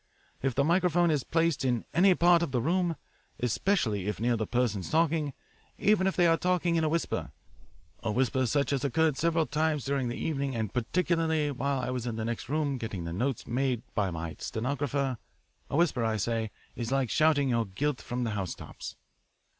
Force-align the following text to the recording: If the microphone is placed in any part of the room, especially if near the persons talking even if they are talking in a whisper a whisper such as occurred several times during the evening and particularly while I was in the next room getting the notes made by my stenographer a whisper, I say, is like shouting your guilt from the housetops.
If 0.41 0.55
the 0.55 0.63
microphone 0.63 1.11
is 1.11 1.23
placed 1.23 1.63
in 1.63 1.85
any 1.93 2.15
part 2.15 2.41
of 2.41 2.51
the 2.51 2.59
room, 2.59 2.95
especially 3.39 4.07
if 4.07 4.19
near 4.19 4.35
the 4.35 4.47
persons 4.47 4.89
talking 4.89 5.31
even 5.77 6.07
if 6.07 6.15
they 6.15 6.25
are 6.25 6.37
talking 6.37 6.75
in 6.75 6.83
a 6.83 6.89
whisper 6.89 7.31
a 8.01 8.11
whisper 8.11 8.47
such 8.47 8.73
as 8.73 8.83
occurred 8.83 9.15
several 9.15 9.45
times 9.45 9.85
during 9.85 10.07
the 10.07 10.17
evening 10.17 10.55
and 10.55 10.73
particularly 10.73 11.51
while 11.51 11.79
I 11.81 11.91
was 11.91 12.07
in 12.07 12.15
the 12.15 12.25
next 12.25 12.49
room 12.49 12.79
getting 12.79 13.03
the 13.03 13.13
notes 13.13 13.45
made 13.45 13.83
by 13.93 14.09
my 14.09 14.35
stenographer 14.39 15.19
a 15.69 15.77
whisper, 15.77 16.03
I 16.03 16.17
say, 16.17 16.49
is 16.75 16.91
like 16.91 17.11
shouting 17.11 17.47
your 17.49 17.67
guilt 17.67 18.01
from 18.01 18.23
the 18.23 18.31
housetops. 18.31 18.95